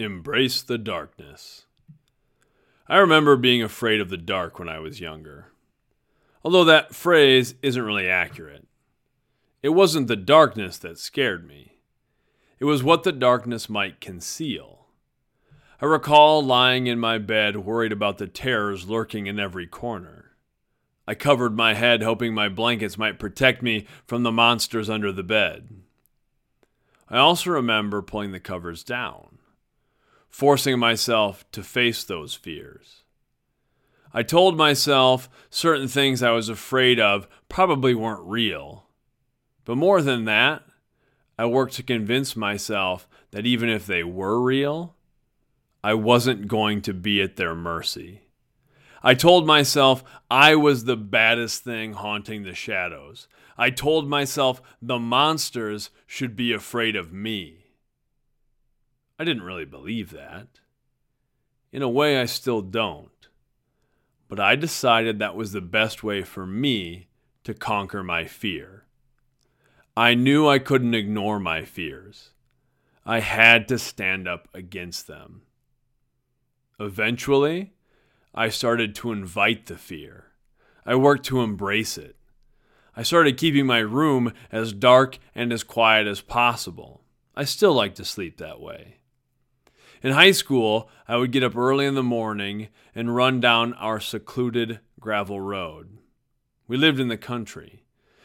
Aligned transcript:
Embrace 0.00 0.62
the 0.62 0.78
darkness. 0.78 1.66
I 2.88 2.96
remember 2.96 3.36
being 3.36 3.62
afraid 3.62 4.00
of 4.00 4.08
the 4.08 4.16
dark 4.16 4.58
when 4.58 4.66
I 4.66 4.78
was 4.78 4.98
younger. 4.98 5.52
Although 6.42 6.64
that 6.64 6.94
phrase 6.94 7.54
isn't 7.60 7.82
really 7.82 8.08
accurate. 8.08 8.66
It 9.62 9.68
wasn't 9.68 10.08
the 10.08 10.16
darkness 10.16 10.78
that 10.78 10.98
scared 10.98 11.46
me, 11.46 11.80
it 12.58 12.64
was 12.64 12.82
what 12.82 13.02
the 13.02 13.12
darkness 13.12 13.68
might 13.68 14.00
conceal. 14.00 14.86
I 15.82 15.84
recall 15.84 16.42
lying 16.42 16.86
in 16.86 16.98
my 16.98 17.18
bed 17.18 17.58
worried 17.58 17.92
about 17.92 18.16
the 18.16 18.26
terrors 18.26 18.88
lurking 18.88 19.26
in 19.26 19.38
every 19.38 19.66
corner. 19.66 20.30
I 21.06 21.14
covered 21.14 21.54
my 21.54 21.74
head, 21.74 22.02
hoping 22.02 22.32
my 22.32 22.48
blankets 22.48 22.96
might 22.96 23.18
protect 23.18 23.60
me 23.60 23.86
from 24.06 24.22
the 24.22 24.32
monsters 24.32 24.88
under 24.88 25.12
the 25.12 25.22
bed. 25.22 25.68
I 27.06 27.18
also 27.18 27.50
remember 27.50 28.00
pulling 28.00 28.32
the 28.32 28.40
covers 28.40 28.82
down 28.82 29.39
forcing 30.30 30.78
myself 30.78 31.44
to 31.52 31.62
face 31.62 32.02
those 32.04 32.34
fears. 32.34 33.02
I 34.12 34.22
told 34.22 34.56
myself 34.56 35.28
certain 35.50 35.86
things 35.86 36.22
I 36.22 36.30
was 36.30 36.48
afraid 36.48 36.98
of 36.98 37.28
probably 37.48 37.94
weren't 37.94 38.26
real. 38.26 38.86
But 39.64 39.76
more 39.76 40.02
than 40.02 40.24
that, 40.24 40.62
I 41.38 41.46
worked 41.46 41.74
to 41.74 41.82
convince 41.82 42.34
myself 42.34 43.08
that 43.30 43.46
even 43.46 43.68
if 43.68 43.86
they 43.86 44.02
were 44.02 44.40
real, 44.40 44.96
I 45.82 45.94
wasn't 45.94 46.48
going 46.48 46.82
to 46.82 46.92
be 46.92 47.22
at 47.22 47.36
their 47.36 47.54
mercy. 47.54 48.22
I 49.02 49.14
told 49.14 49.46
myself 49.46 50.04
I 50.30 50.56
was 50.56 50.84
the 50.84 50.96
baddest 50.96 51.64
thing 51.64 51.94
haunting 51.94 52.42
the 52.42 52.54
shadows. 52.54 53.28
I 53.56 53.70
told 53.70 54.08
myself 54.08 54.60
the 54.82 54.98
monsters 54.98 55.90
should 56.06 56.36
be 56.36 56.52
afraid 56.52 56.96
of 56.96 57.12
me. 57.12 57.69
I 59.20 59.24
didn't 59.24 59.42
really 59.42 59.66
believe 59.66 60.12
that. 60.12 60.46
In 61.72 61.82
a 61.82 61.90
way, 61.90 62.18
I 62.18 62.24
still 62.24 62.62
don't. 62.62 63.28
But 64.28 64.40
I 64.40 64.56
decided 64.56 65.18
that 65.18 65.36
was 65.36 65.52
the 65.52 65.60
best 65.60 66.02
way 66.02 66.22
for 66.22 66.46
me 66.46 67.08
to 67.44 67.52
conquer 67.52 68.02
my 68.02 68.24
fear. 68.24 68.86
I 69.94 70.14
knew 70.14 70.48
I 70.48 70.58
couldn't 70.58 70.94
ignore 70.94 71.38
my 71.38 71.66
fears. 71.66 72.30
I 73.04 73.20
had 73.20 73.68
to 73.68 73.78
stand 73.78 74.26
up 74.26 74.48
against 74.54 75.06
them. 75.06 75.42
Eventually, 76.78 77.74
I 78.34 78.48
started 78.48 78.94
to 78.94 79.12
invite 79.12 79.66
the 79.66 79.76
fear. 79.76 80.28
I 80.86 80.94
worked 80.94 81.26
to 81.26 81.42
embrace 81.42 81.98
it. 81.98 82.16
I 82.96 83.02
started 83.02 83.36
keeping 83.36 83.66
my 83.66 83.80
room 83.80 84.32
as 84.50 84.72
dark 84.72 85.18
and 85.34 85.52
as 85.52 85.62
quiet 85.62 86.06
as 86.06 86.22
possible. 86.22 87.02
I 87.36 87.44
still 87.44 87.74
like 87.74 87.94
to 87.96 88.04
sleep 88.06 88.38
that 88.38 88.60
way. 88.60 88.99
In 90.02 90.12
high 90.12 90.30
school, 90.30 90.88
I 91.06 91.16
would 91.16 91.30
get 91.30 91.42
up 91.42 91.56
early 91.56 91.84
in 91.84 91.94
the 91.94 92.02
morning 92.02 92.68
and 92.94 93.14
run 93.14 93.38
down 93.38 93.74
our 93.74 94.00
secluded 94.00 94.80
gravel 94.98 95.40
road. 95.40 95.98
We 96.66 96.76
lived 96.76 97.00
in 97.00 97.08
the 97.08 97.18
country. 97.18 97.84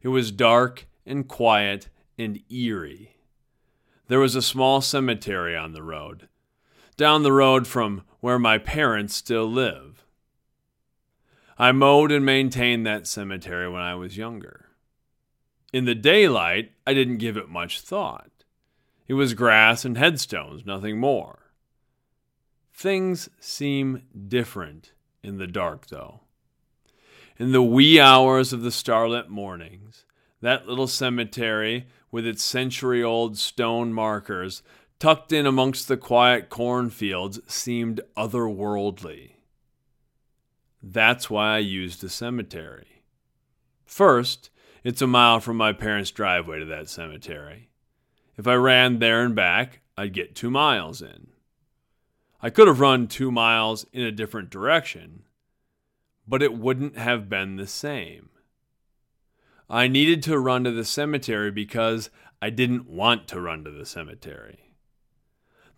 It 0.00 0.08
was 0.08 0.30
dark 0.30 0.86
and 1.04 1.26
quiet 1.26 1.88
and 2.16 2.40
eerie. 2.50 3.16
There 4.08 4.20
was 4.20 4.36
a 4.36 4.42
small 4.42 4.80
cemetery 4.80 5.56
on 5.56 5.72
the 5.72 5.82
road, 5.82 6.28
down 6.96 7.24
the 7.24 7.32
road 7.32 7.66
from 7.66 8.02
where 8.20 8.38
my 8.38 8.58
parents 8.58 9.16
still 9.16 9.50
live. 9.50 10.04
I 11.58 11.72
mowed 11.72 12.12
and 12.12 12.24
maintained 12.24 12.86
that 12.86 13.08
cemetery 13.08 13.68
when 13.68 13.82
I 13.82 13.96
was 13.96 14.16
younger. 14.16 14.66
In 15.72 15.84
the 15.84 15.94
daylight, 15.94 16.72
I 16.86 16.94
didn't 16.94 17.16
give 17.16 17.36
it 17.36 17.48
much 17.48 17.80
thought. 17.80 18.30
It 19.08 19.14
was 19.14 19.34
grass 19.34 19.84
and 19.84 19.98
headstones, 19.98 20.64
nothing 20.64 20.98
more. 20.98 21.45
Things 22.76 23.30
seem 23.40 24.02
different 24.28 24.92
in 25.22 25.38
the 25.38 25.46
dark, 25.46 25.86
though. 25.86 26.20
In 27.38 27.52
the 27.52 27.62
wee 27.62 27.98
hours 27.98 28.52
of 28.52 28.60
the 28.60 28.70
starlit 28.70 29.30
mornings, 29.30 30.04
that 30.42 30.68
little 30.68 30.86
cemetery, 30.86 31.86
with 32.10 32.26
its 32.26 32.42
century 32.42 33.02
old 33.02 33.38
stone 33.38 33.94
markers, 33.94 34.62
tucked 34.98 35.32
in 35.32 35.46
amongst 35.46 35.88
the 35.88 35.96
quiet 35.96 36.50
cornfields, 36.50 37.40
seemed 37.46 38.02
otherworldly. 38.14 39.36
That's 40.82 41.30
why 41.30 41.54
I 41.54 41.58
used 41.58 42.04
a 42.04 42.10
cemetery. 42.10 43.04
First, 43.86 44.50
it's 44.84 45.00
a 45.00 45.06
mile 45.06 45.40
from 45.40 45.56
my 45.56 45.72
parents' 45.72 46.10
driveway 46.10 46.58
to 46.58 46.66
that 46.66 46.90
cemetery. 46.90 47.70
If 48.36 48.46
I 48.46 48.54
ran 48.54 48.98
there 48.98 49.22
and 49.24 49.34
back, 49.34 49.80
I'd 49.96 50.12
get 50.12 50.34
two 50.34 50.50
miles 50.50 51.00
in. 51.00 51.28
I 52.42 52.50
could 52.50 52.68
have 52.68 52.80
run 52.80 53.06
two 53.06 53.30
miles 53.30 53.86
in 53.92 54.02
a 54.02 54.12
different 54.12 54.50
direction, 54.50 55.22
but 56.28 56.42
it 56.42 56.54
wouldn't 56.54 56.98
have 56.98 57.28
been 57.28 57.56
the 57.56 57.66
same. 57.66 58.28
I 59.68 59.88
needed 59.88 60.22
to 60.24 60.38
run 60.38 60.64
to 60.64 60.70
the 60.70 60.84
cemetery 60.84 61.50
because 61.50 62.10
I 62.40 62.50
didn't 62.50 62.88
want 62.88 63.26
to 63.28 63.40
run 63.40 63.64
to 63.64 63.70
the 63.70 63.86
cemetery. 63.86 64.74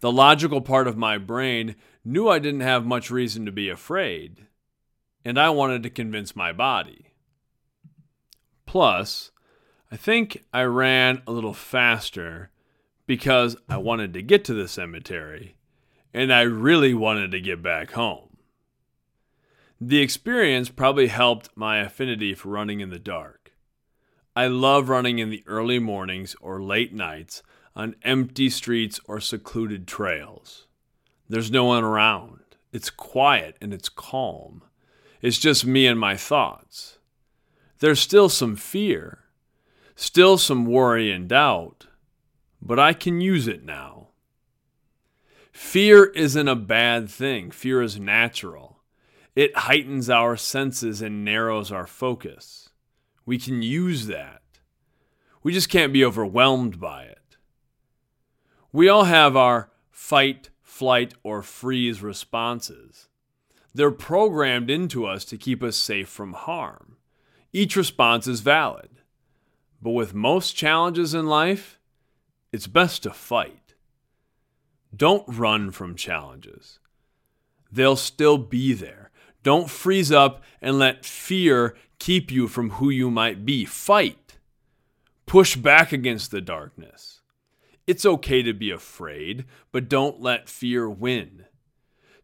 The 0.00 0.12
logical 0.12 0.60
part 0.60 0.86
of 0.86 0.96
my 0.96 1.18
brain 1.18 1.76
knew 2.04 2.28
I 2.28 2.38
didn't 2.38 2.60
have 2.60 2.84
much 2.84 3.10
reason 3.10 3.46
to 3.46 3.52
be 3.52 3.68
afraid, 3.68 4.46
and 5.24 5.38
I 5.38 5.50
wanted 5.50 5.82
to 5.84 5.90
convince 5.90 6.36
my 6.36 6.52
body. 6.52 7.12
Plus, 8.66 9.30
I 9.90 9.96
think 9.96 10.44
I 10.52 10.62
ran 10.62 11.22
a 11.26 11.32
little 11.32 11.54
faster 11.54 12.50
because 13.06 13.56
I 13.68 13.78
wanted 13.78 14.12
to 14.14 14.22
get 14.22 14.44
to 14.44 14.54
the 14.54 14.68
cemetery 14.68 15.57
and 16.12 16.32
I 16.32 16.42
really 16.42 16.94
wanted 16.94 17.30
to 17.32 17.40
get 17.40 17.62
back 17.62 17.92
home. 17.92 18.36
The 19.80 20.00
experience 20.00 20.70
probably 20.70 21.06
helped 21.06 21.50
my 21.54 21.78
affinity 21.78 22.34
for 22.34 22.48
running 22.48 22.80
in 22.80 22.90
the 22.90 22.98
dark. 22.98 23.52
I 24.34 24.46
love 24.46 24.88
running 24.88 25.18
in 25.18 25.30
the 25.30 25.44
early 25.46 25.78
mornings 25.78 26.34
or 26.40 26.62
late 26.62 26.92
nights 26.92 27.42
on 27.74 27.96
empty 28.02 28.50
streets 28.50 29.00
or 29.06 29.20
secluded 29.20 29.86
trails. 29.86 30.66
There's 31.28 31.50
no 31.50 31.64
one 31.64 31.84
around. 31.84 32.40
It's 32.72 32.90
quiet 32.90 33.56
and 33.60 33.74
it's 33.74 33.88
calm. 33.88 34.62
It's 35.20 35.38
just 35.38 35.66
me 35.66 35.86
and 35.86 35.98
my 35.98 36.16
thoughts. 36.16 36.98
There's 37.80 38.00
still 38.00 38.28
some 38.28 38.56
fear, 38.56 39.24
still 39.94 40.38
some 40.38 40.66
worry 40.66 41.10
and 41.12 41.28
doubt, 41.28 41.86
but 42.62 42.78
I 42.78 42.92
can 42.92 43.20
use 43.20 43.46
it 43.46 43.64
now. 43.64 43.97
Fear 45.58 46.04
isn't 46.04 46.48
a 46.48 46.54
bad 46.54 47.10
thing, 47.10 47.50
fear 47.50 47.82
is 47.82 47.98
natural. 47.98 48.78
It 49.34 49.54
heightens 49.54 50.08
our 50.08 50.36
senses 50.36 51.02
and 51.02 51.24
narrows 51.24 51.72
our 51.72 51.86
focus. 51.86 52.70
We 53.26 53.38
can 53.38 53.60
use 53.60 54.06
that. 54.06 54.40
We 55.42 55.52
just 55.52 55.68
can't 55.68 55.92
be 55.92 56.04
overwhelmed 56.04 56.80
by 56.80 57.02
it. 57.02 57.36
We 58.72 58.88
all 58.88 59.04
have 59.04 59.36
our 59.36 59.70
fight, 59.90 60.48
flight, 60.62 61.14
or 61.24 61.42
freeze 61.42 62.02
responses. 62.02 63.08
They're 63.74 63.90
programmed 63.90 64.70
into 64.70 65.06
us 65.06 65.24
to 65.26 65.36
keep 65.36 65.62
us 65.64 65.76
safe 65.76 66.08
from 66.08 66.34
harm. 66.34 66.98
Each 67.52 67.74
response 67.74 68.28
is 68.28 68.40
valid. 68.40 69.02
But 69.82 69.90
with 69.90 70.14
most 70.14 70.52
challenges 70.52 71.14
in 71.14 71.26
life, 71.26 71.80
it's 72.52 72.68
best 72.68 73.02
to 73.02 73.10
fight. 73.10 73.67
Don't 74.94 75.24
run 75.28 75.70
from 75.70 75.94
challenges. 75.94 76.78
They'll 77.70 77.96
still 77.96 78.38
be 78.38 78.72
there. 78.72 79.10
Don't 79.42 79.70
freeze 79.70 80.10
up 80.10 80.42
and 80.60 80.78
let 80.78 81.04
fear 81.04 81.76
keep 81.98 82.30
you 82.30 82.48
from 82.48 82.70
who 82.70 82.90
you 82.90 83.10
might 83.10 83.44
be. 83.44 83.64
Fight. 83.64 84.38
Push 85.26 85.56
back 85.56 85.92
against 85.92 86.30
the 86.30 86.40
darkness. 86.40 87.20
It's 87.86 88.04
okay 88.04 88.42
to 88.42 88.52
be 88.52 88.70
afraid, 88.70 89.44
but 89.72 89.88
don't 89.88 90.20
let 90.20 90.48
fear 90.48 90.88
win. 90.88 91.44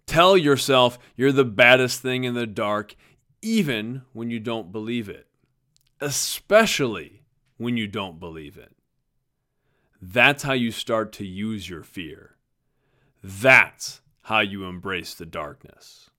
Tell 0.06 0.37
yourself 0.37 0.99
you're 1.16 1.32
the 1.32 1.44
baddest 1.44 2.00
thing 2.00 2.25
in 2.25 2.34
the 2.34 2.46
dark, 2.46 2.94
even 3.40 4.02
when 4.12 4.31
you 4.31 4.40
don't 4.40 4.72
believe 4.72 5.08
it, 5.08 5.26
especially 6.00 7.22
when 7.56 7.76
you 7.76 7.87
don't 7.87 8.20
believe 8.20 8.58
it. 8.58 8.72
That's 10.02 10.43
how 10.43 10.52
you 10.52 10.70
start 10.70 11.12
to 11.14 11.26
use 11.26 11.69
your 11.69 11.82
fear. 11.82 12.33
That's 13.26 14.03
how 14.25 14.41
you 14.41 14.65
embrace 14.65 15.15
the 15.15 15.25
darkness. 15.25 16.11